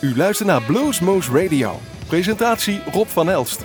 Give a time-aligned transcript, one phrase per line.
[0.00, 1.78] U luistert naar Bluesmoose Radio.
[2.06, 3.64] Presentatie Rob van Elst.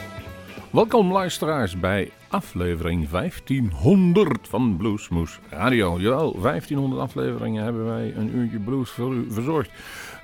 [0.71, 5.99] Welkom luisteraars bij aflevering 1500 van Bluesmoose Radio.
[5.99, 9.71] Jawel, 1500 afleveringen hebben wij een uurtje blues voor u verzorgd.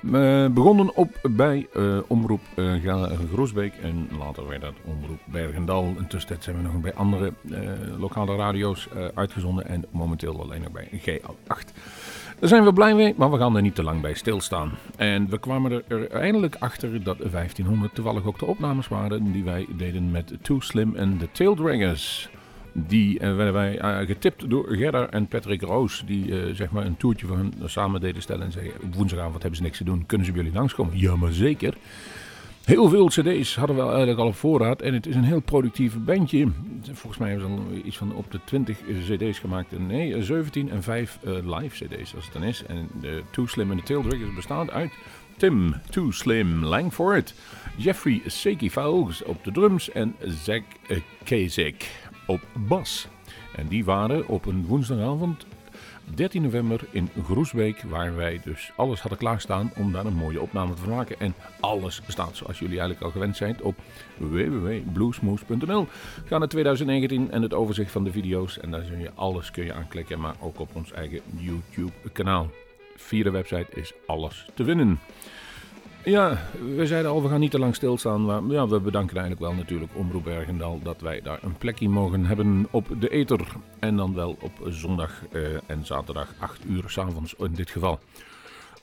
[0.02, 5.94] We begonnen op bij uh, Omroep uh, Groesbeek en later werd dat Omroep Bergendal.
[5.98, 7.32] Intussen zijn we nog bij andere
[7.98, 11.72] lokale radio's uitgezonden en momenteel alleen nog bij G8.
[12.40, 14.70] Daar zijn we blij mee, maar we gaan er niet te lang bij stilstaan.
[14.96, 19.66] En we kwamen er eindelijk achter dat 1500 toevallig ook de opnames waren die wij
[19.76, 22.28] deden met Too Slim en The Tail Dragons.
[22.72, 26.02] Die uh, werden wij uh, getipt door Gerda en Patrick Roos.
[26.06, 28.44] Die uh, zeg maar een toertje van hun samen deden stellen.
[28.44, 30.06] En zeggen: woensdagavond hebben ze niks te doen.
[30.06, 30.98] Kunnen ze bij jullie langskomen?
[30.98, 31.74] Ja, maar zeker.
[32.70, 34.82] Heel veel CD's hadden we eigenlijk al op voorraad.
[34.82, 36.48] En het is een heel productief bandje.
[36.82, 39.78] Volgens mij hebben ze al iets van op de 20 CD's gemaakt.
[39.78, 42.64] Nee, 17 en 5 live CD's als het dan is.
[42.66, 44.90] En de Too Slim en de Tail Draggers bestaat uit
[45.36, 47.34] Tim Too Slim Langford.
[47.76, 48.70] Jeffrey Seki
[49.26, 49.90] op de drums.
[49.90, 50.62] En Zack
[51.24, 53.08] Kasich op bas.
[53.56, 55.46] En die waren op een woensdagavond
[56.14, 60.74] 13 november in Groesbeek, waar wij dus alles hadden klaarstaan om daar een mooie opname
[60.74, 61.20] te maken.
[61.20, 63.74] En alles staat, zoals jullie eigenlijk al gewend zijn, op
[64.16, 65.86] www.bluesmoose.nl.
[66.24, 69.64] Ga naar 2019 en het overzicht van de video's en daar zul je alles kun
[69.64, 72.50] je aanklikken, maar ook op ons eigen YouTube kanaal.
[72.96, 75.00] Via de website is alles te vinden.
[76.04, 76.38] Ja,
[76.76, 78.24] we zeiden al, we gaan niet te lang stilstaan.
[78.24, 82.24] Maar ja, we bedanken eigenlijk wel natuurlijk Omroep Bergendal dat wij daar een plekje mogen
[82.24, 83.46] hebben op de Ether.
[83.78, 87.98] En dan wel op zondag uh, en zaterdag 8 uur s'avonds in dit geval.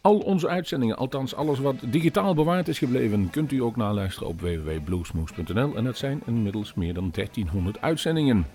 [0.01, 4.41] Al onze uitzendingen, althans alles wat digitaal bewaard is gebleven, kunt u ook naluisteren op
[4.41, 5.75] www.bluesmoose.nl.
[5.75, 8.45] En dat zijn inmiddels meer dan 1300 uitzendingen.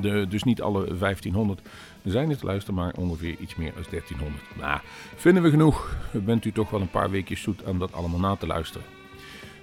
[0.00, 1.60] De, dus niet alle 1500
[2.04, 4.44] zijn het luisteren, maar ongeveer iets meer dan 1300.
[4.58, 4.80] Nou,
[5.16, 5.96] vinden we genoeg.
[6.12, 8.86] Bent u toch wel een paar weken zoet aan dat allemaal na te luisteren.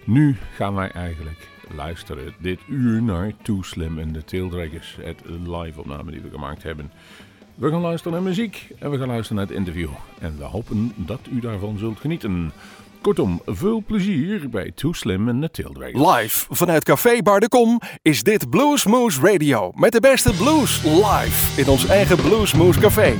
[0.04, 4.98] Nu gaan wij eigenlijk luisteren dit uur naar Too Slim en de Taildraggers.
[5.02, 6.92] Het live opname die we gemaakt hebben.
[7.56, 9.90] We gaan luisteren naar muziek en we gaan luisteren naar het interview.
[10.20, 12.52] En we hopen dat u daarvan zult genieten.
[13.02, 16.22] Kortom, veel plezier bij Too Slim en de Taildraggers.
[16.22, 19.72] Live vanuit Café Bar de Kom is dit Bluesmoose Radio.
[19.76, 23.16] Met de beste blues live in ons eigen Bluesmoose Café.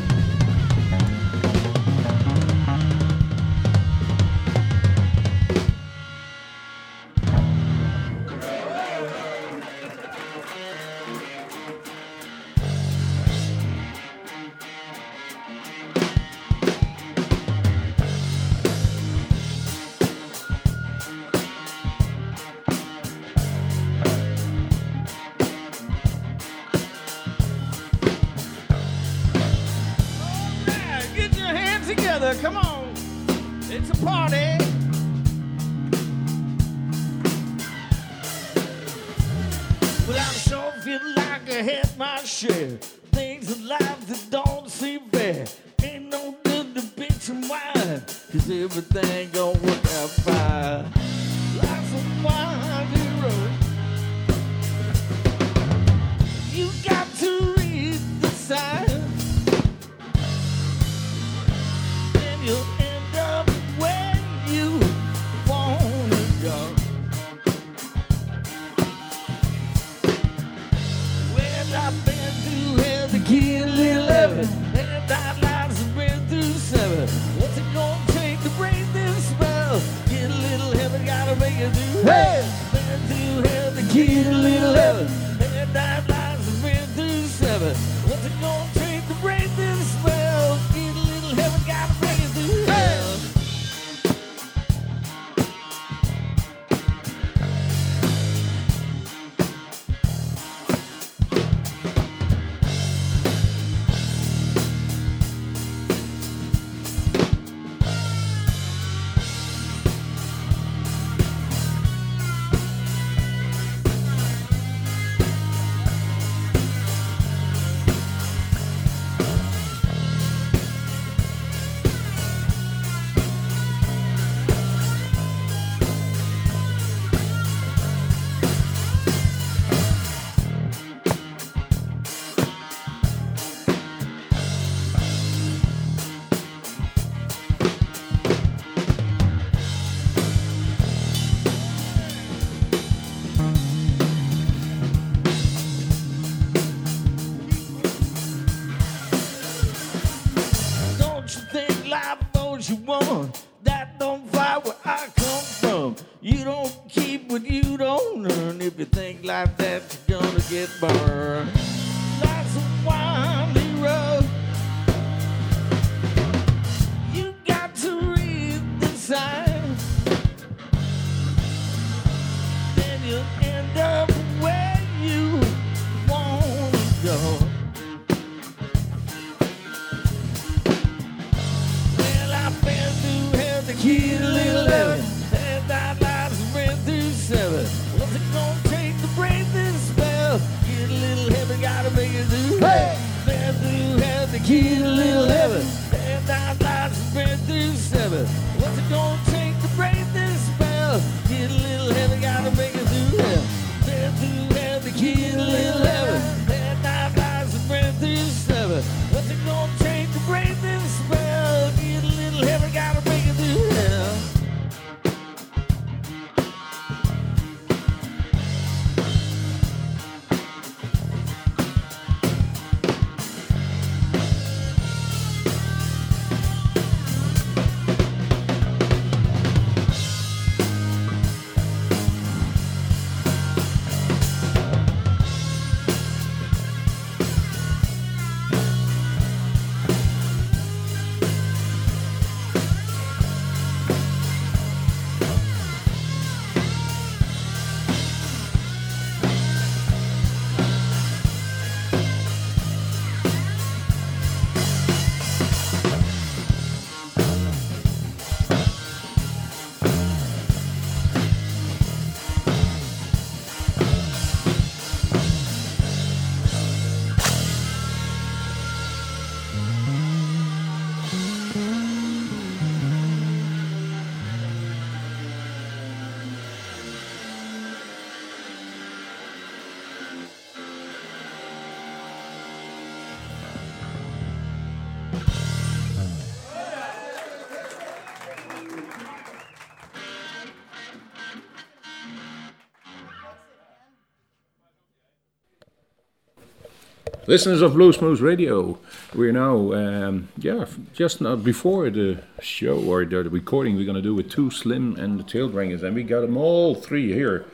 [297.28, 298.80] Listeners of Bluesmoose Radio,
[299.14, 303.98] we're now, um, yeah, just now before the show or the, the recording we're going
[303.98, 307.46] to do with Too Slim and the Taildraggers, and we got them all three here.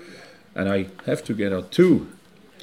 [0.54, 2.08] And I have to get out two.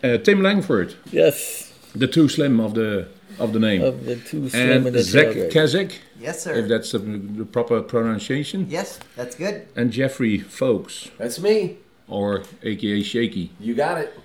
[0.04, 3.08] Uh, Tim Langford, Yes, the Too Slim of the
[3.40, 5.26] of the name, of the two slim and and the Zach.
[5.50, 6.54] Kasik, Yes, sir.
[6.54, 9.66] if that's the, the proper pronunciation, Yes, that's good.
[9.74, 11.78] and Jeffrey Fowlkes, That's me.
[12.06, 13.50] or AKA Shaky.
[13.58, 14.16] You got it.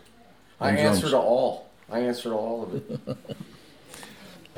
[0.59, 1.64] I answer to all.
[1.89, 3.17] I answered all of it.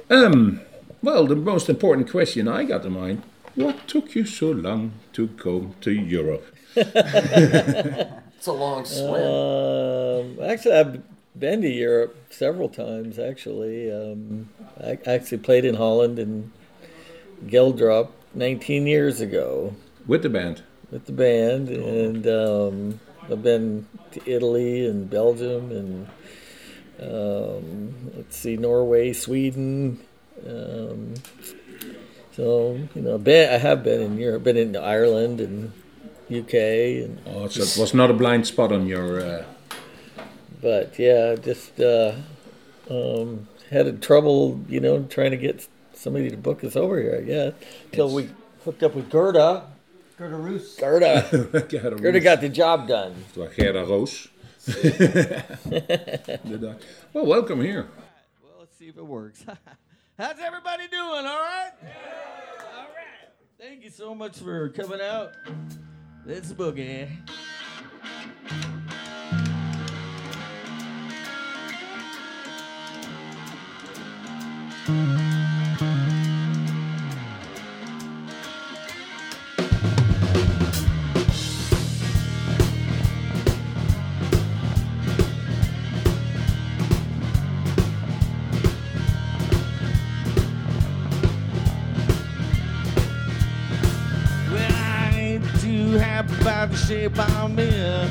[0.10, 0.62] Um,
[1.04, 3.24] well, the most important question I got in mind:
[3.56, 6.46] What took you so long to go to Europe?
[8.38, 10.38] It's a long swim.
[10.40, 11.04] Um, actually, I've
[11.38, 13.20] been to Europe several times.
[13.20, 14.48] Actually, um,
[14.82, 16.52] I actually played in Holland and
[17.48, 19.74] Geldrop 19 years ago
[20.06, 20.62] With the band.
[20.92, 26.08] with the band, and um, I've been to Italy and Belgium and
[27.02, 30.00] um, let's see, Norway, Sweden.
[30.48, 31.16] Um,
[32.32, 35.72] so you know, been, I have been in Europe, been in Ireland and
[36.30, 39.20] UK, and Oh, so it was not a blind spot on your.
[39.20, 39.46] Uh,
[40.62, 42.14] but yeah, just uh,
[42.90, 47.18] um, had a trouble, you know, trying to get somebody to book us over here.
[47.20, 47.54] I guess
[47.92, 48.30] till we
[48.66, 49.68] hooked up with Gerda.
[50.18, 50.76] Gerda Roos.
[50.76, 51.28] Gerda,
[51.70, 53.14] Gerda Gerda got the job done.
[53.36, 54.28] Gerda Roos.
[56.44, 56.82] Inderdaad.
[57.14, 57.88] well, welcome here.
[58.44, 59.46] Well, let's see if it works.
[60.18, 61.04] How's everybody doing?
[61.04, 61.72] All right.
[62.76, 63.30] All right.
[63.58, 65.32] Thank you so much for coming out.
[66.26, 67.08] Let's boogie.
[74.90, 75.57] Well,
[96.88, 98.10] shape I'm in.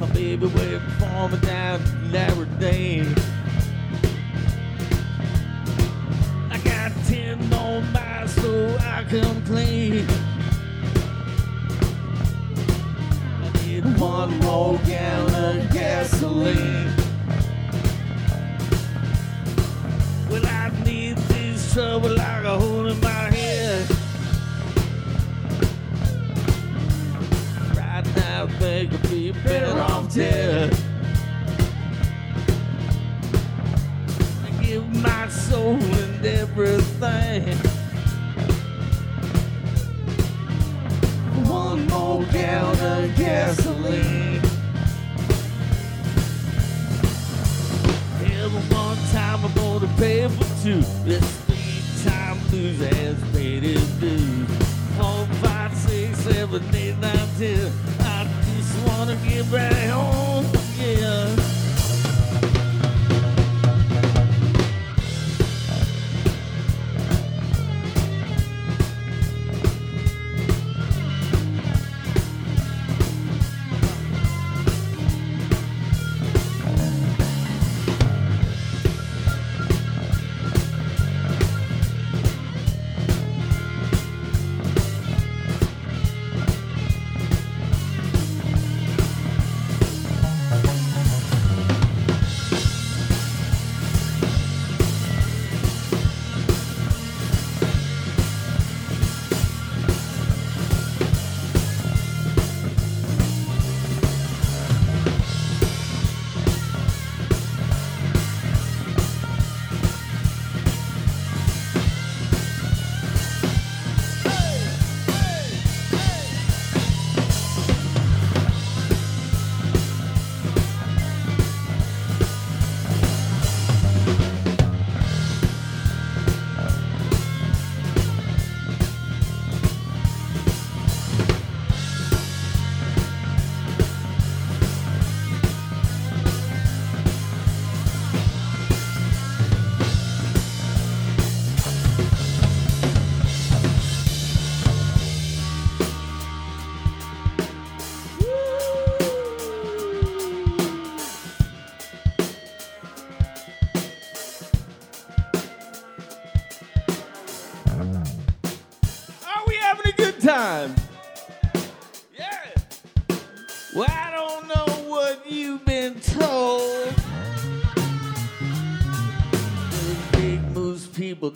[0.00, 1.95] My baby waiting for me down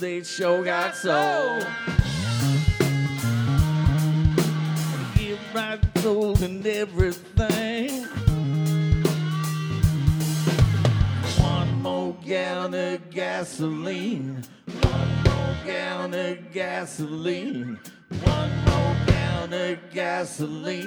[0.00, 1.60] they show got soul.
[5.14, 8.04] Give my soul and everything.
[11.38, 14.42] One more gallon of gasoline.
[14.80, 17.78] One more gallon of gasoline.
[18.24, 20.79] One more gallon of gasoline.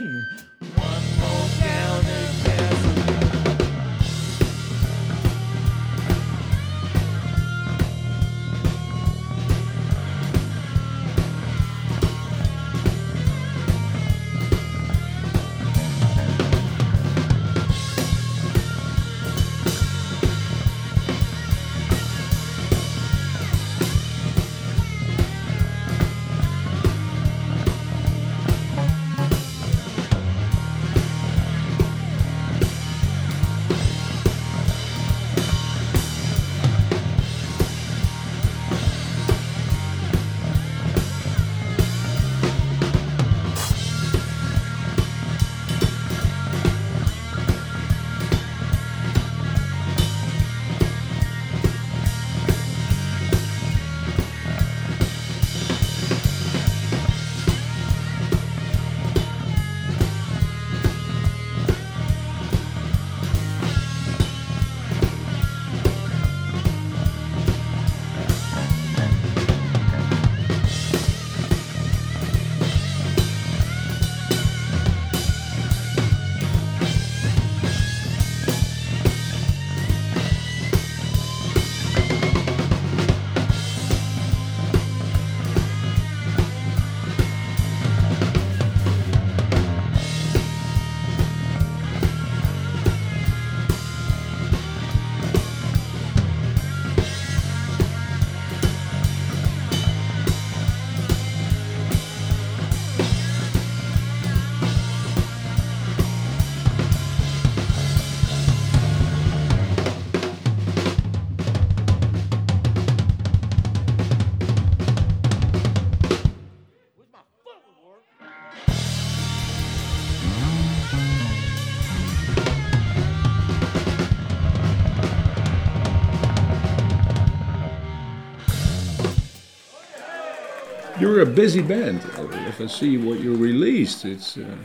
[131.04, 132.02] You're a busy band.
[132.48, 134.56] If I see what you released, it's uh,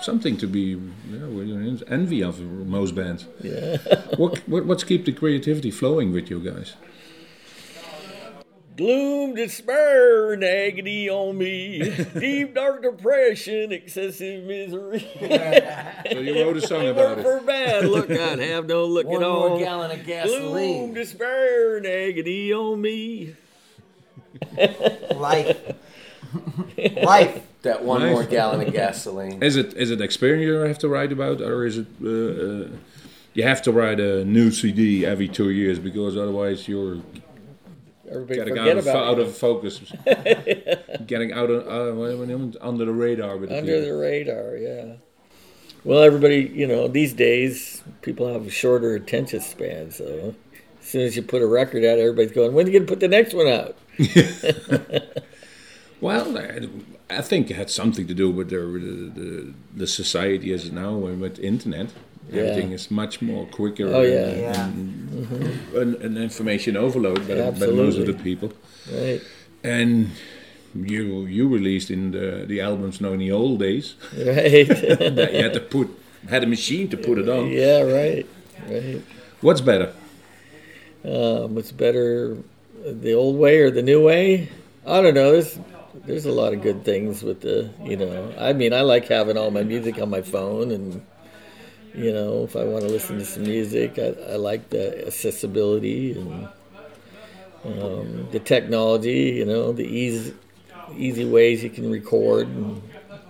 [0.00, 3.28] something to be yeah, envy of most bands.
[3.40, 3.76] Yeah.
[4.16, 6.74] what, what, what's keep the creativity flowing with you guys?
[8.76, 11.78] Gloom, despair, and agony on me.
[12.18, 15.08] Deep, dark depression, excessive misery.
[15.20, 17.22] so you wrote a song about it.
[17.22, 19.40] For bad look, I'd have no look One at all.
[19.42, 20.78] One more gallon of gasoline.
[20.78, 23.36] Gloom, despair, and agony on me.
[25.16, 25.74] Life.
[27.02, 27.42] Life.
[27.62, 28.12] That one Nice.
[28.12, 29.42] more gallon of gasoline.
[29.42, 32.68] Is it is it experience you have to write about, or is it uh, uh,
[33.34, 36.98] you have to write a new CD every two years because otherwise you're
[38.10, 39.78] Everybody getting out of, about out of focus,
[41.06, 43.82] getting out of uh, what do you mean, under the radar with Under people.
[43.88, 44.94] the radar, yeah.
[45.84, 49.96] Well, everybody, you know, these days people have a shorter attention spans.
[49.96, 50.34] So
[50.80, 52.90] as soon as you put a record out, everybody's going, "When are you going to
[52.92, 53.76] put the next one out?"
[56.00, 56.68] Well, I-
[57.10, 60.72] I think it had something to do with the the, the, the society as it
[60.72, 61.88] now and with internet.
[62.32, 62.42] Yeah.
[62.42, 64.28] Everything is much more quicker Oh, yeah.
[64.28, 64.64] and, Yeah.
[64.64, 68.52] and, and, and information overload by, by most of the people.
[68.92, 69.20] Right,
[69.64, 70.10] And
[70.74, 74.68] you you released in the the albums now in the old days right.
[75.18, 75.88] that you had to put
[76.28, 77.50] had a machine to put it on.
[77.50, 78.26] yeah, right,
[78.70, 79.02] right.
[79.42, 79.88] What's better?
[81.04, 82.36] Um, what's better,
[82.84, 84.48] the old way or the new way?
[84.86, 85.32] I don't know.
[85.32, 85.58] There's
[86.06, 88.32] there's a lot of good things with the, you know.
[88.38, 91.04] I mean, I like having all my music on my phone, and
[91.94, 96.12] you know, if I want to listen to some music, I, I like the accessibility
[96.12, 96.48] and
[97.64, 99.32] um, the technology.
[99.36, 100.34] You know, the easy
[100.96, 102.82] easy ways you can record and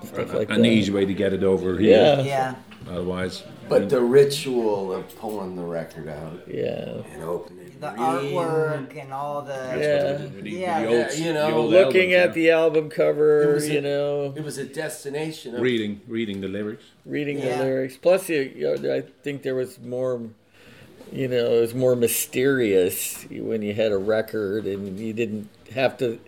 [0.05, 0.69] stuff like An that.
[0.69, 2.17] easy way to get it over here.
[2.17, 2.55] Yeah, Yeah.
[2.89, 7.03] Otherwise, But the ritual of pulling the record out yeah.
[7.13, 7.70] and opening it.
[7.81, 8.05] The reading-
[8.37, 9.53] artwork and all the.
[9.53, 10.13] Yeah.
[10.19, 10.81] the, the, Yeah.
[10.83, 13.81] the old, Yeah, you know, the Looking albums, at the album It cover, a- you
[13.81, 14.35] know.
[14.37, 15.55] It was a destination.
[15.55, 16.85] Of, reading reading the lyrics.
[17.07, 17.59] reading Yeah.
[17.59, 17.97] the lyrics.
[17.97, 20.21] Plus, you, you know, I think there was more,
[21.13, 25.97] you know, it was more mysterious when you had a record and you didn't have
[25.99, 26.19] to,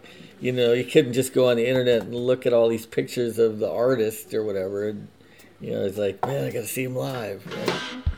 [0.40, 3.38] you know, you couldn't just go on the internet and look at all these pictures
[3.38, 4.88] of the artist or whatever.
[4.88, 5.08] And,
[5.60, 7.46] you know, it's like, man, I got to see him live.
[7.46, 8.11] Right?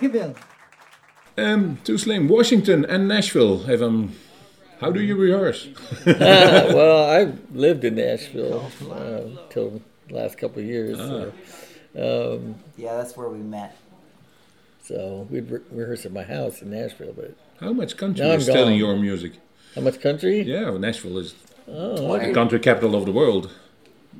[0.00, 0.36] Dankjewel.
[1.38, 3.68] Um, Too Slim, Washington and Nashville.
[3.68, 4.12] If I'm,
[4.80, 5.68] how do you rehearse?
[6.06, 10.96] well, I lived in Nashville uh, till the last couple of years.
[10.98, 11.32] So,
[12.36, 13.76] um, Yeah, that's where we met.
[14.82, 17.12] so we'd re- rehearse at my house in Nashville.
[17.14, 19.32] But How much country I'm is still in your music?
[19.74, 20.40] how much country?
[20.40, 21.34] Yeah, well, Nashville is
[21.68, 23.50] Oh, the country capital of the world.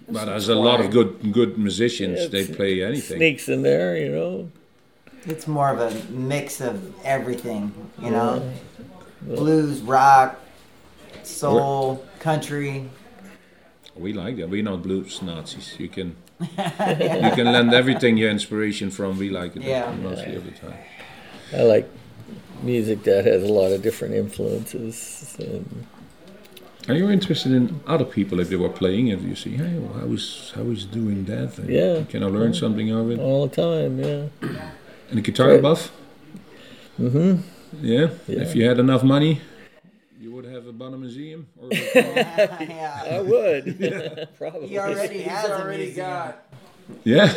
[0.09, 2.21] But there's a lot of good good musicians.
[2.21, 3.17] Yeah, they play anything.
[3.17, 4.51] sneaks in there, you know.
[5.27, 8.53] It's more of a mix of everything, you know?
[9.23, 10.39] Blues, rock,
[11.25, 12.89] soul, country.
[13.97, 14.49] We like that.
[14.49, 15.75] We're not blues Nazis.
[15.79, 16.47] You can you
[17.39, 19.19] can lend everything your inspiration from.
[19.19, 19.91] We like it Yeah.
[20.03, 20.79] mostly of the time.
[21.53, 21.89] I like
[22.63, 25.35] music that has a lot of different influences.
[25.39, 25.87] And
[26.89, 29.09] Are you interested in other people if they were playing?
[29.09, 31.59] If you see, hey, well, how is how is doing that?
[31.59, 32.05] And Yeah.
[32.11, 33.19] Can I learn something of it?
[33.19, 34.27] all the time, yeah.
[35.11, 35.93] And a guitar buff?
[36.99, 37.43] Mm-hmm.
[37.85, 38.09] Yeah?
[38.27, 38.41] Yeah.
[38.43, 39.41] If you had enough money,
[40.21, 41.47] you would have a Bonham Museum?
[41.61, 43.03] Or yeah.
[43.11, 44.29] I would.
[44.39, 44.69] Probably.
[44.69, 46.07] He already He's has a already museum.
[46.07, 46.43] got
[47.05, 47.33] yeah.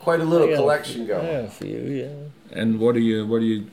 [0.00, 0.56] quite a little Yeah.
[0.56, 1.24] collection going.
[1.26, 2.58] Yeah, a few, yeah.
[2.60, 3.66] and what do you what do you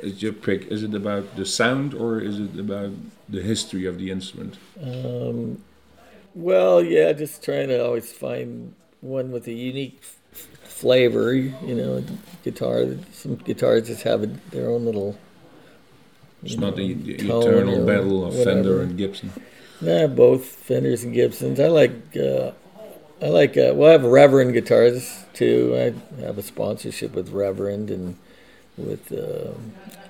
[0.00, 0.66] is your pick?
[0.66, 2.90] Is it about the sound or is it about
[3.28, 4.58] the history of the instrument?
[4.82, 5.62] Um,
[6.34, 10.17] well, yeah, just trying to always find one with a unique f-
[10.80, 11.34] flavor.
[11.34, 12.04] You know,
[12.44, 12.84] guitar.
[13.12, 15.18] Some guitars just have a, their own little.
[16.42, 19.32] It's you not the, the eternal battle of Fender and Gibson.
[19.80, 21.58] Nah, both Fenders and Gibsons.
[21.60, 22.16] I like.
[22.16, 22.52] Uh,
[23.20, 23.56] I like.
[23.56, 25.74] Uh, well, I have Reverend guitars too.
[26.20, 28.16] I have a sponsorship with Reverend and
[28.76, 29.54] with uh,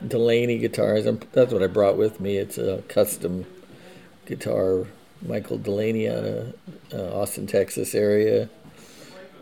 [0.07, 1.07] Delaney guitars.
[1.07, 2.37] I'm, that's what I brought with me.
[2.37, 3.47] It's a custom
[4.27, 4.87] guitar.
[5.27, 6.55] Michael Delaney out of
[6.93, 8.49] uh, Austin, Texas area.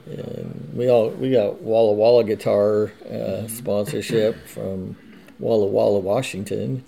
[0.07, 4.97] And we all we got Walla Walla guitar uh, sponsorship from
[5.41, 6.85] Walla Walla, Washington.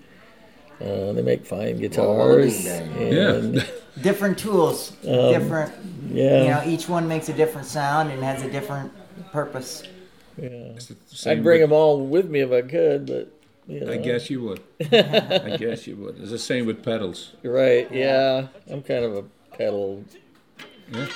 [0.80, 2.66] Uh, they make fine Walla Walla guitars.
[2.66, 3.64] And, Yeah.
[4.02, 5.72] Different tools, Um, different,
[6.08, 6.42] yeah.
[6.44, 8.92] you know, each one makes a different sound and has a different
[9.32, 9.82] purpose.
[10.40, 10.46] Yeah.
[10.76, 13.32] It's the same I'd bring with- them all with me if I could, but
[13.66, 13.90] you know.
[13.92, 14.60] I guess you would.
[14.92, 16.20] I guess you would.
[16.20, 17.32] It's the same with pedals.
[17.42, 17.90] Right?
[17.90, 18.46] Yeah.
[18.70, 19.24] I'm kind of a
[19.56, 20.04] pedal.
[20.92, 21.08] Yeah.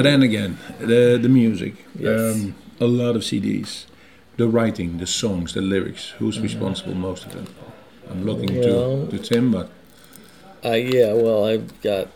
[0.00, 2.34] But then again, the the music, Yes.
[2.34, 3.84] um, a lot of CDs,
[4.38, 6.14] the writing, the songs, the lyrics.
[6.18, 7.46] Who's responsible most of them?
[8.10, 9.68] I'm looking Well- to, to Tim, but
[10.64, 12.08] Uh, yeah, well, I've got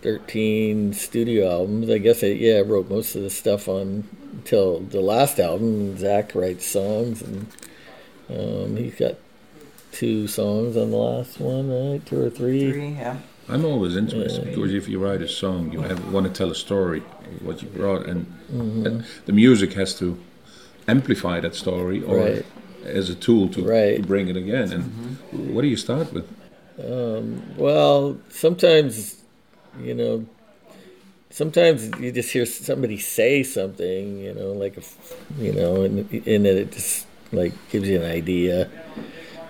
[0.00, 1.90] 13 studio albums.
[1.90, 5.98] I guess I, yeah, I wrote most of the stuff on until the last album.
[5.98, 7.46] Zach writes songs, and
[8.30, 9.16] um, he's got
[9.92, 12.06] two songs on the last one, right?
[12.06, 12.72] Two or three.
[12.72, 13.18] Three, yeah.
[13.48, 14.54] I'm always interested Yeah.
[14.54, 17.00] because if you write a song, you have, want to tell a story,
[17.42, 18.86] what you brought, and, Mm-hmm.
[18.86, 20.16] and the music has to
[20.88, 22.44] amplify that story or Right.
[22.84, 23.96] as a tool to, Right.
[23.96, 24.72] to bring it again.
[24.72, 24.82] And
[25.54, 26.26] what do you start with?
[27.56, 29.16] Well, sometimes,
[29.82, 30.24] you know,
[31.30, 35.96] sometimes you just hear somebody say something, you know, like, a f you know, and,
[36.26, 38.70] and it just like gives you an idea.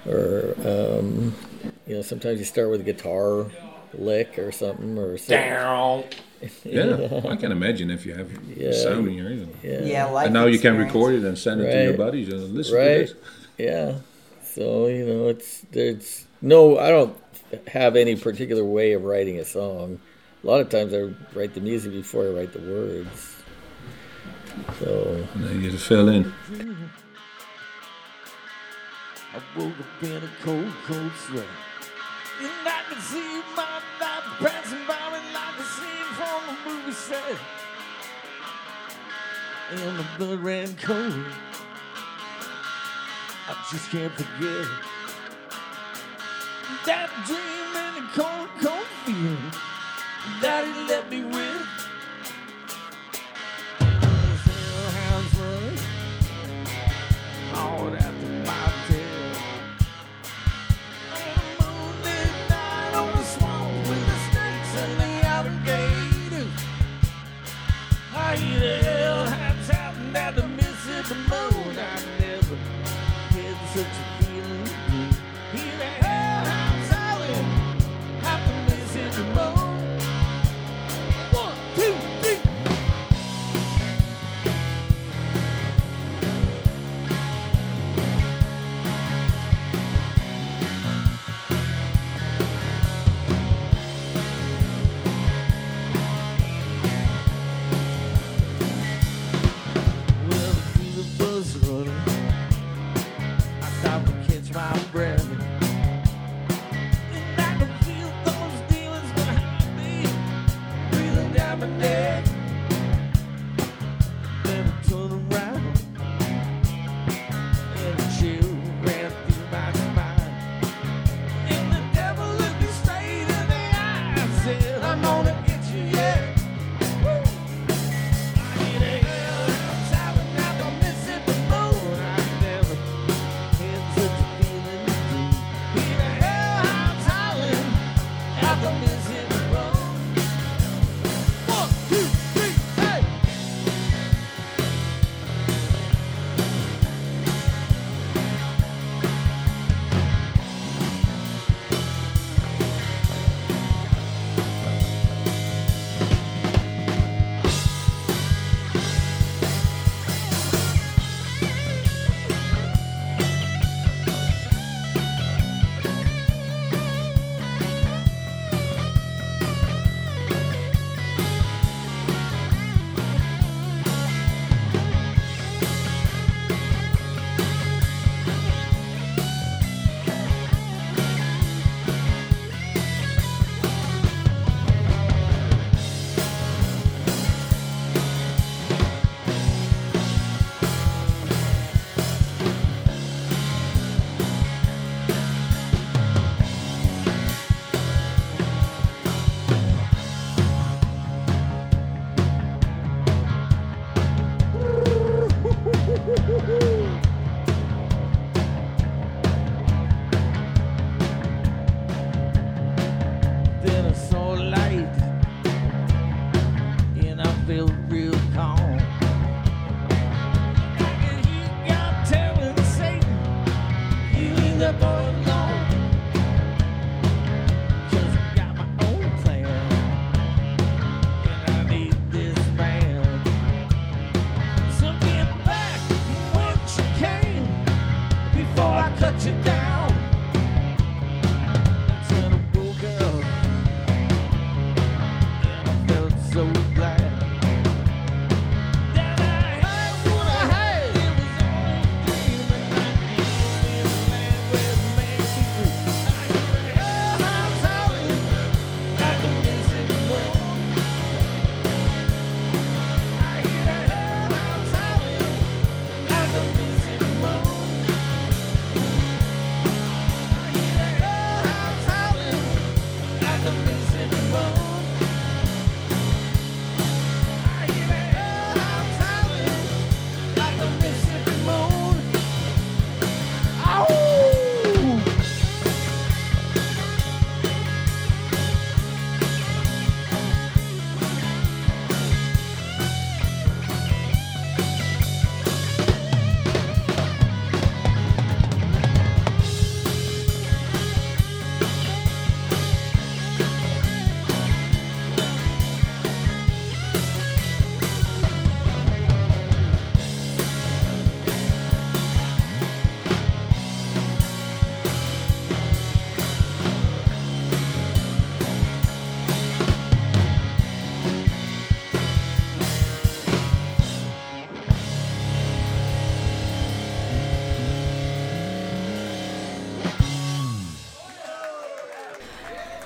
[0.06, 1.34] Or, um,
[1.86, 3.46] you know, sometimes you start with a guitar
[3.98, 6.04] lick or something, or something.
[6.64, 8.72] Yeah, I can imagine if you have Yeah.
[8.72, 9.48] sound in your ears.
[9.62, 9.80] Yeah.
[9.82, 11.98] Yeah, life and now you can record it and send it to your Right.
[11.98, 13.06] buddies and listen Right.
[13.08, 13.22] to this.
[13.56, 13.94] Yeah.
[14.42, 17.16] So, you know, it's there's no I don't
[17.68, 20.00] have any particular way of writing a song.
[20.42, 23.36] A lot of times I write the music before I write the words.
[24.80, 26.30] So And then you just fill in.
[29.32, 31.44] I woke up in a cold, cold sweat.
[32.40, 36.92] And I could see my life passing by me like a scene from a movie
[36.92, 37.38] set.
[39.70, 41.24] And the blood ran cold.
[43.46, 44.66] I just can't forget
[46.86, 49.52] that dream and the cold, cold field
[50.40, 51.43] that he left me with.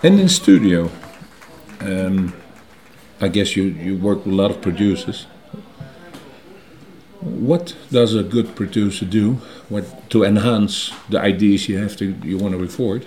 [0.08, 0.90] And in studio,
[1.80, 2.32] um,
[3.20, 5.26] I guess you, you work with a lot of producers.
[7.20, 9.34] What does a good producer do
[9.68, 13.04] what, to enhance the ideas you have to you want to record?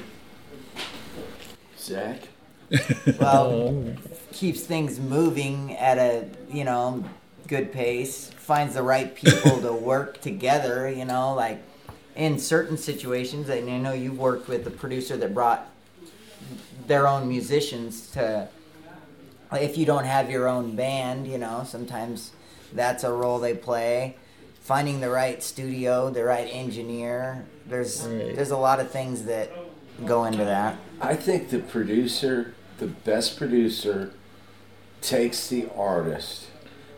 [1.75, 2.27] Zach?
[3.19, 3.95] Well,
[4.31, 7.03] keeps things moving at a you know
[7.47, 8.29] good pace.
[8.37, 10.87] Finds the right people to work together.
[10.87, 11.63] You know, like
[12.15, 15.67] in certain situations, and I know you've worked with a producer that brought
[16.87, 18.47] their own musicians to.
[19.53, 22.31] If you don't have your own band, you know, sometimes
[22.73, 24.15] that's a role they play.
[24.61, 27.45] Finding the right studio, the right engineer.
[27.67, 28.33] There's Right.
[28.35, 29.49] there's a lot of things that
[30.05, 30.77] go into that.
[31.01, 34.11] I think the producer, the best producer,
[35.01, 36.45] takes the artist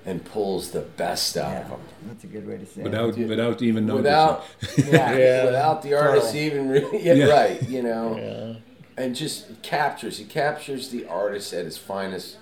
[0.05, 1.79] and pulls the best out of them.
[2.07, 3.27] That's a good way to say Without Yeah.
[3.27, 4.03] without even noticing.
[4.03, 4.43] Without.
[4.77, 5.17] Yeah.
[5.17, 5.45] Yeah.
[5.45, 6.45] without the artist Totally.
[6.45, 7.25] even, re- yeah, Yeah.
[7.25, 8.53] right, you know, Yeah.
[8.97, 10.17] And just captures.
[10.17, 12.37] He captures the artist at his finest,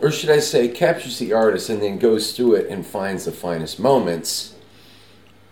[0.00, 3.32] or should I say, captures the artist and then goes through it and finds the
[3.32, 4.54] finest moments,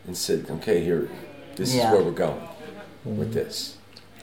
[0.07, 1.09] and said, "Okay, here,
[1.57, 1.89] this Yeah.
[1.89, 2.49] is where we're going
[3.05, 3.33] with mm-hmm.
[3.33, 3.77] this."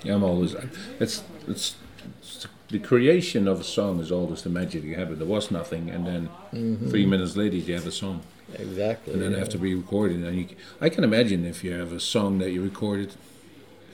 [0.03, 0.55] Yeah, I'm always.
[0.99, 1.75] It's, it's
[2.21, 5.19] it's the creation of a song is always the magic you have it.
[5.19, 6.89] There was nothing, and then mm-hmm.
[6.89, 8.21] three minutes later you have a song,
[8.55, 9.13] Exactly.
[9.13, 9.39] and then yeah.
[9.39, 10.23] have to be recorded.
[10.23, 10.47] And you,
[10.81, 13.13] I can imagine if you have a song that you recorded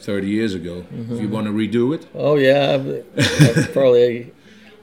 [0.04, 4.34] thirty years ago, if you want to redo it, Oh yeah, I've, I've probably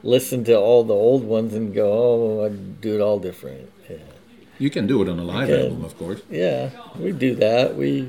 [0.02, 3.70] listen to all the old ones and go, oh, I'd do it all different.
[3.88, 3.96] Yeah,
[4.58, 5.64] you can do it on a live Okay.
[5.66, 6.22] album, of course.
[6.30, 7.76] yeah, we do that.
[7.76, 8.08] We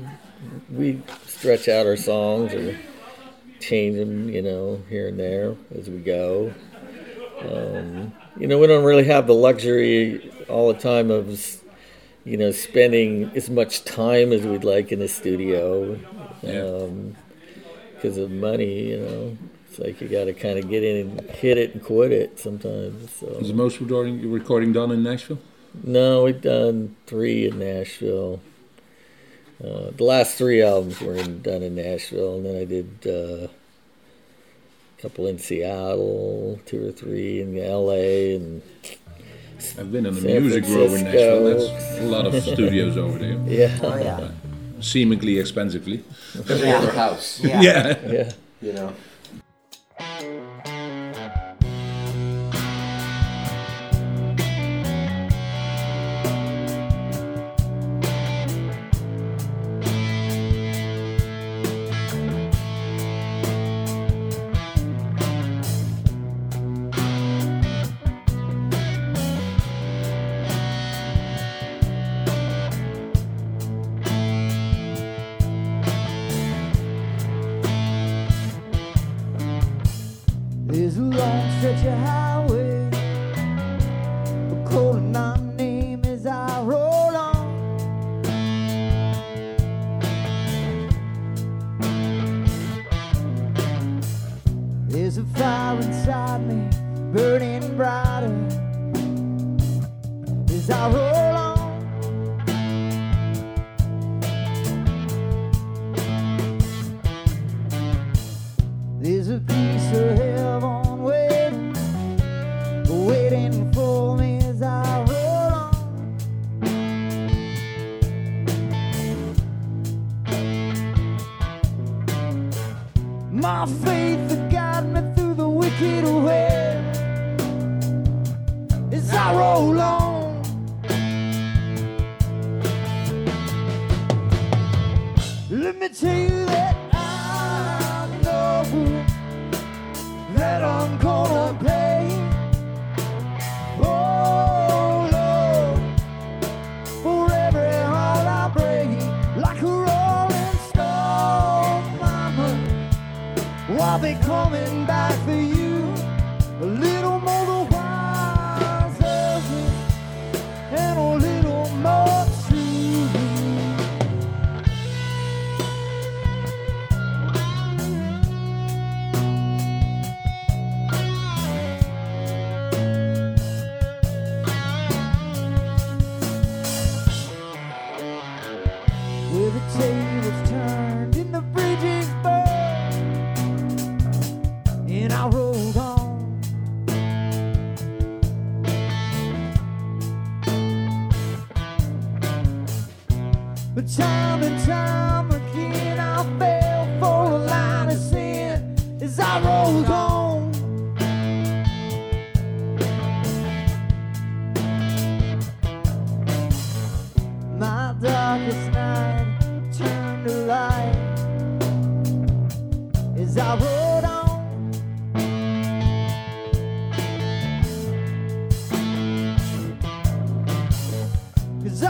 [0.72, 2.76] we stretch out our songs or
[3.60, 6.52] change them, you know, here and there as we go.
[7.40, 11.28] Um, you know, we don't really have the luxury all the time of,
[12.24, 15.98] you know, spending as much time as we'd like in the studio.
[16.42, 16.62] Yeah.
[16.62, 17.16] Um,
[17.94, 19.38] because of money, you know.
[19.68, 22.38] It's like you got to kind of get in and hit it and quit it
[22.38, 23.00] sometimes.
[23.04, 25.38] Is So the most recording recording done in Nashville?
[25.84, 28.40] no, we've done three in Nashville.
[29.64, 33.46] Uh, the last three albums were in, done in Nashville, and then I did uh,
[34.98, 38.34] a couple in Seattle, two or three in L.A.
[38.34, 38.62] and
[39.78, 41.44] I've been in the San music grove in Nashville.
[41.44, 44.28] That's a lot of studios over there, yeah, Oh yeah.
[44.80, 46.02] seemingly expensively.
[46.34, 46.78] Every Yeah.
[46.78, 47.60] other house, Yeah.
[47.68, 47.98] Yeah.
[48.10, 48.32] yeah.
[48.60, 48.92] you know.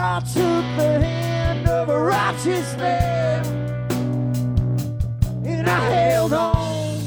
[0.05, 3.43] I took the hand of a righteous man
[5.43, 6.97] and I held on.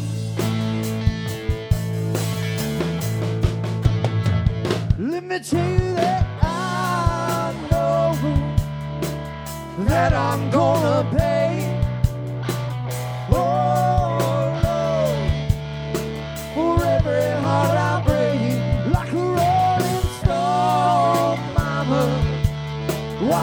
[4.98, 8.16] Let me tell you that I know
[9.84, 11.35] that I'm gonna pay.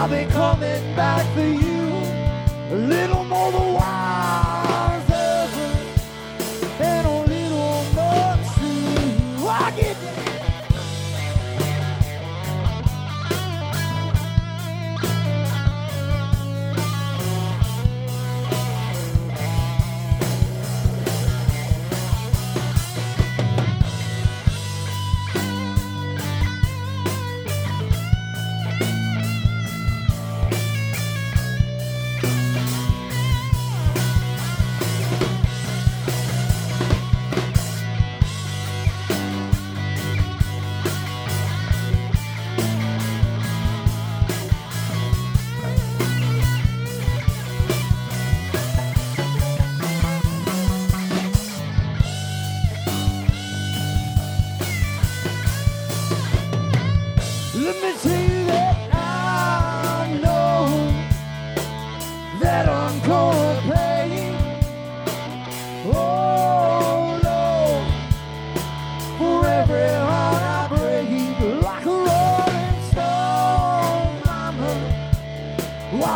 [0.03, 1.72] I'll be coming back for you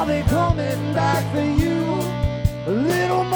[0.08, 1.84] be coming back for you.
[2.66, 3.26] A little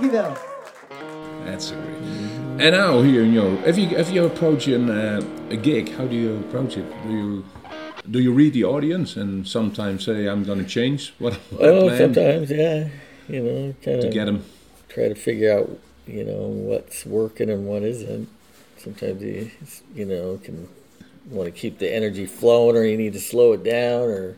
[0.00, 0.38] Dankjewel.
[1.44, 1.96] That's a great.
[2.60, 6.06] And now here, you know, if you if you approach an, uh, a gig, how
[6.06, 6.84] do you approach it?
[7.02, 7.44] Do you
[8.10, 11.70] do you read the audience and sometimes say I'm going to change what, what I
[11.72, 12.88] Well, planned sometimes, yeah,
[13.28, 14.44] you know, kind to of get them?
[14.88, 15.70] try to figure out,
[16.06, 18.28] you know, what's working and what isn't.
[18.78, 19.50] Sometimes you,
[19.94, 20.68] you know, can
[21.26, 24.36] want to keep the energy flowing, or you need to slow it down, or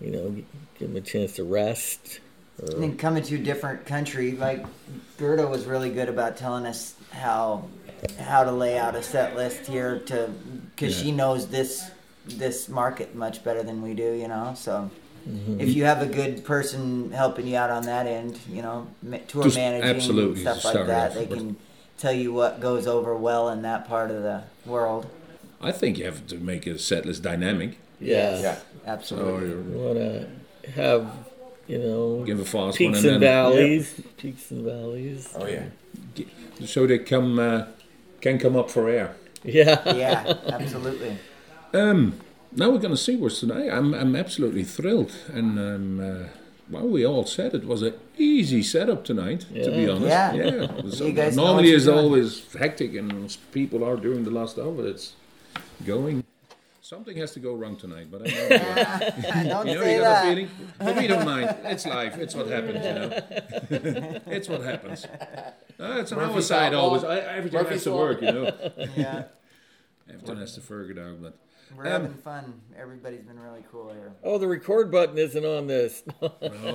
[0.00, 0.36] you know,
[0.78, 2.20] give them a chance to rest.
[2.60, 4.64] Or, And coming to a different country, like
[5.18, 7.68] Gerda was really good about telling us how
[8.18, 10.28] how to lay out a set list here to
[10.74, 11.88] because she knows this
[12.26, 14.54] this market much better than we do, you know.
[14.56, 14.90] So
[15.28, 15.60] Mm-hmm.
[15.60, 18.88] if you have a good person helping you out on that end, you know,
[19.28, 21.56] tour Just managing absolutely stuff like that, they can
[21.96, 25.06] tell you what goes over well in that part of the world.
[25.60, 27.78] I think you have to make a set list dynamic.
[28.00, 28.58] yeah, Yeah.
[28.84, 29.50] Absolutely.
[29.50, 31.12] you you want to have,
[31.72, 35.32] you know, give a fast one peaks and and then valleys, peaks and valleys.
[35.34, 35.64] Oh yeah.
[36.16, 36.26] yeah,
[36.66, 37.66] so they come uh,
[38.20, 39.16] can come up for air.
[39.44, 41.16] Yeah, yeah, absolutely.
[41.72, 42.20] Um,
[42.54, 43.70] now we're going to see what's tonight.
[43.70, 46.28] I'm I'm absolutely thrilled, and um, uh,
[46.70, 49.46] well, we all said it was an easy setup tonight.
[49.54, 50.32] To be honest, Yeah.
[50.34, 50.90] yeah.
[50.90, 54.86] So You guys normally what it's always hectic, and people are doing the last hour.
[54.86, 55.14] It's
[55.86, 56.24] going.
[56.92, 58.24] Something has to go wrong tonight, but I
[59.46, 59.48] know.
[59.48, 60.24] Don't You know, say you got that.
[60.26, 60.50] a feeling?
[60.76, 61.56] But we don't mind.
[61.64, 62.18] It's life.
[62.18, 64.20] It's what happens, you know.
[64.26, 65.06] it's what happens.
[65.06, 67.02] Uh, it's on our side always.
[67.02, 68.44] I, everything has Murphy's to work, you know.
[68.94, 69.24] Yeah,
[70.06, 71.34] Everything has to figure it out, but
[71.76, 72.60] we're um, having fun.
[72.78, 74.12] Everybody's been really cool here.
[74.22, 76.02] Oh, the record button isn't on this.
[76.22, 76.30] oh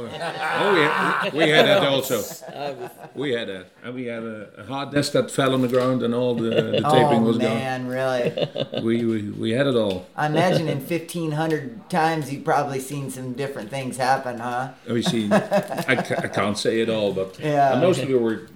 [0.08, 2.22] yeah, we had that also.
[3.16, 6.04] We had that, and we had a, a hard disk that fell on the ground,
[6.04, 8.48] and all the, the oh, taping oh was man, really?
[8.84, 10.06] We, we we had it all.
[10.16, 14.74] I imagine in fifteen hundred times you've probably seen some different things happen, huh?
[14.88, 15.30] Oh, we see.
[15.32, 17.80] I, I can't say it all, but Yeah.
[17.80, 18.48] most of it were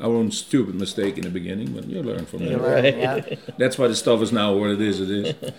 [0.00, 2.60] our own stupid mistake in the beginning, but you learn from that.
[2.60, 2.96] Right.
[2.96, 3.36] yeah.
[3.58, 5.00] That's why the stuff is now what it is.
[5.00, 5.52] It is.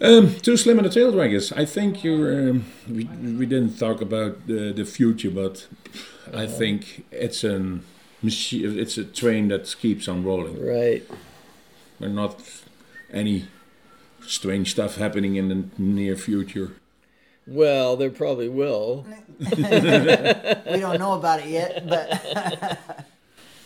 [0.00, 1.52] Um, Too Slim and the Taildraggers.
[1.56, 2.50] I think you're.
[2.50, 5.66] Um, we, we didn't talk about the, the future, but
[6.32, 7.80] I think it's a
[8.22, 8.78] machine.
[8.78, 10.64] It's a train that keeps on rolling.
[10.64, 11.04] Right.
[11.98, 12.40] We're not
[13.12, 13.48] any
[14.24, 16.72] strange stuff happening in the near future.
[17.46, 19.06] Well, there probably will.
[19.40, 22.78] We don't know about it yet, but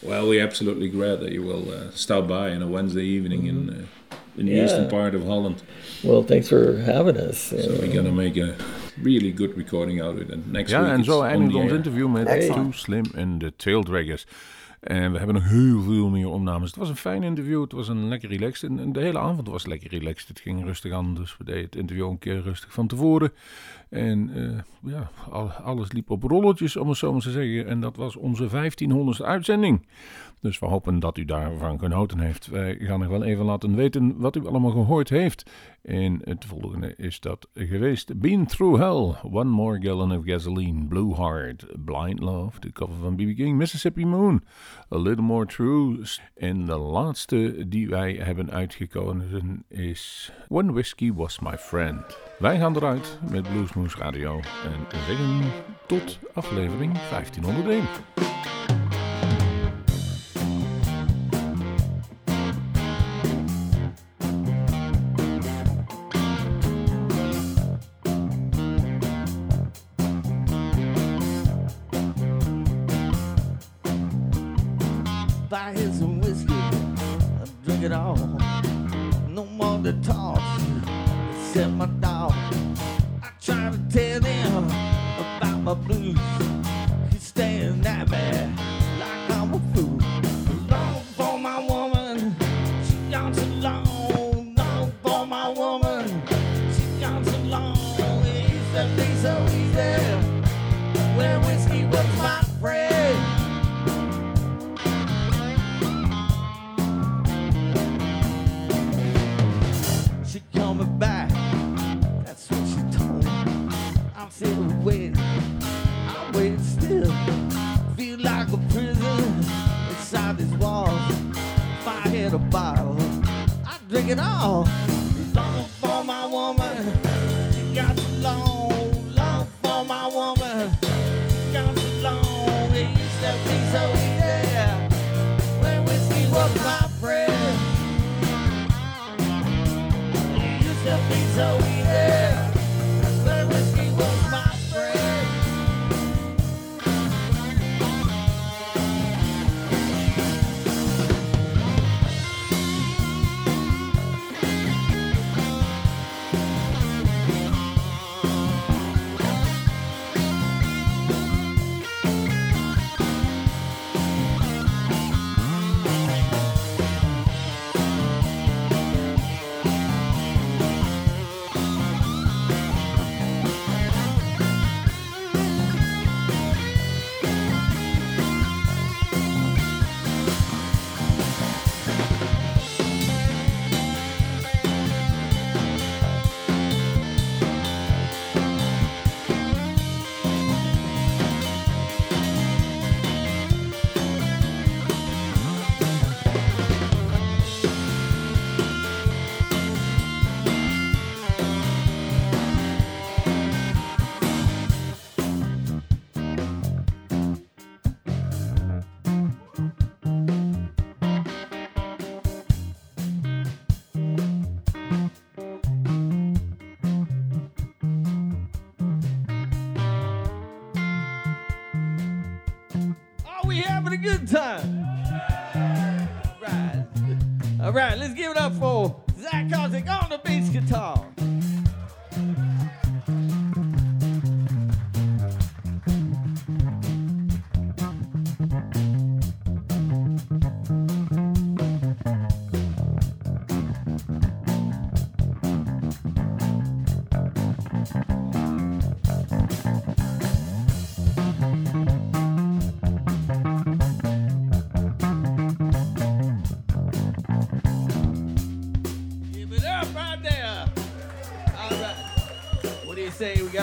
[0.03, 3.71] Well, we're absolutely glad that you will uh, stop by on a Wednesday evening in
[3.71, 4.65] uh, in the Yeah.
[4.65, 5.63] eastern part of Holland.
[6.03, 7.39] Well, thanks for having us.
[7.39, 7.79] So know.
[7.81, 8.55] we're gonna make a
[9.03, 10.31] really good recording out of it.
[10.31, 11.75] And next Ja, week en it's zo on eindigt the air.
[11.75, 12.73] interview met Excellent.
[12.73, 14.27] Too Slim en de Taildraggers.
[14.83, 16.69] En we hebben nog heel veel meer opnames.
[16.71, 17.61] Het was een fijn interview.
[17.63, 18.71] Het was een lekker relaxed.
[18.79, 20.29] En de hele avond was lekker relaxed.
[20.29, 21.15] Het ging rustig aan.
[21.15, 23.33] Dus we deden het interview een keer rustig van tevoren.
[23.89, 27.67] En eh, ja, al- alles liep op rolletjes, om het zo maar te zeggen.
[27.67, 29.87] En dat was onze 1500ste uitzending.
[30.41, 32.47] Dus we hopen dat u daarvan genoten heeft.
[32.47, 35.51] Wij gaan nog wel even laten weten wat u allemaal gehoord heeft.
[35.83, 38.21] En het volgende is dat geweest.
[38.21, 43.15] Been Through Hell, One More Gallon of Gasoline, Blue Heart, Blind Love, de cover van
[43.15, 43.35] B.B.
[43.37, 44.43] King, Mississippi Moon,
[44.93, 45.99] A Little More True.
[46.37, 52.19] En de laatste die wij hebben uitgekozen is One Whiskey Was My Friend.
[52.39, 55.53] Wij gaan eruit met Bluesmoose Radio en zeggen
[55.87, 57.83] tot aflevering 1501.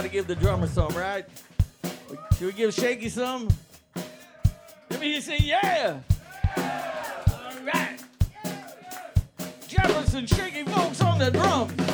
[0.09, 1.23] To give the drummer some, right?
[2.33, 3.47] Should we give Shaky some?
[4.89, 5.99] Let me hear you say, yeah.
[6.57, 7.99] All right.
[9.67, 11.88] Jefferson Shaky Fowlkes on the drums.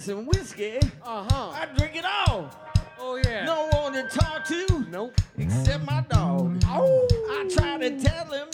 [0.00, 1.50] I some whiskey, Uh huh.
[1.50, 2.50] I'd drink it all.
[2.98, 3.44] Oh yeah.
[3.44, 5.12] No one to talk to Nope.
[5.36, 6.58] except my dog.
[6.64, 7.06] Oh.
[7.30, 8.48] I try to tell him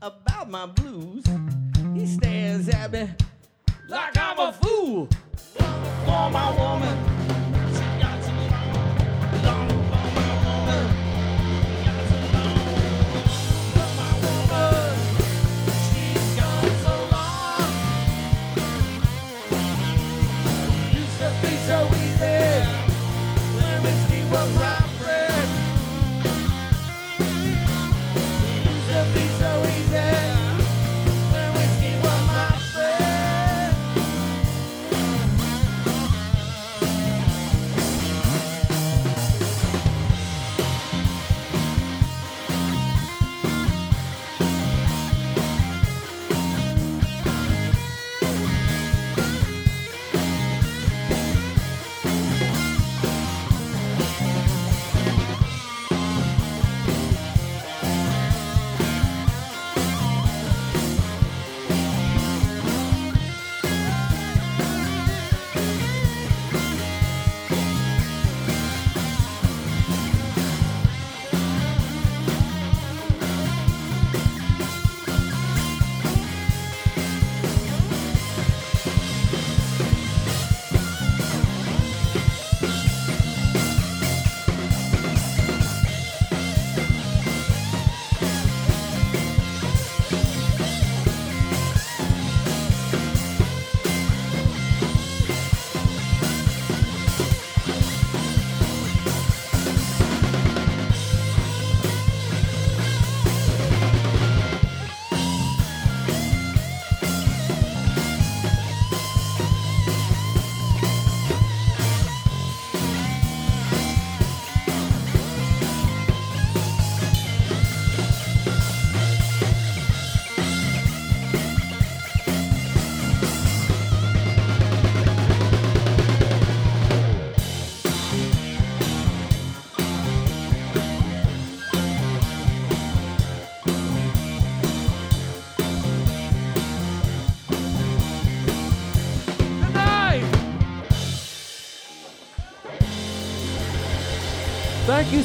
[0.00, 1.24] about my blues.
[1.94, 3.08] He stares at me
[3.88, 5.08] like I'm a fool.
[5.56, 6.54] For my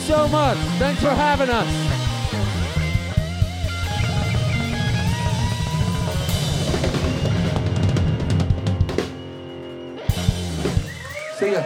[0.07, 0.57] so much.
[0.79, 1.67] Thanks for having us.
[11.39, 11.65] See ya.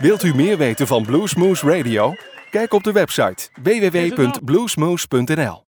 [0.00, 2.14] Wilt u meer weten van Bluesmoose Radio?
[2.50, 5.69] Kijk op de website www.bluesmoose.nl